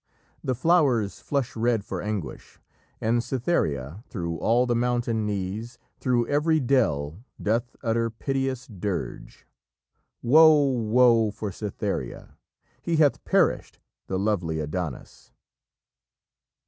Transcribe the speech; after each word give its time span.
The 0.43 0.55
flowers 0.55 1.19
flush 1.19 1.55
red 1.55 1.85
for 1.85 2.01
anguish, 2.01 2.59
and 2.99 3.23
Cytherea 3.23 4.03
through 4.09 4.37
all 4.37 4.65
the 4.65 4.73
mountain 4.75 5.27
knees, 5.27 5.77
through 5.99 6.25
every 6.27 6.59
dell 6.59 7.23
doth 7.39 7.75
utter 7.83 8.09
piteous 8.09 8.65
dirge: 8.65 9.45
"'_Woe, 10.25 10.73
woe 10.89 11.29
for 11.29 11.51
Cytherea, 11.51 12.35
he 12.81 12.95
hath 12.95 13.23
perished, 13.25 13.77
the 14.07 14.17
lovely 14.17 14.59
Adonis! 14.59 15.33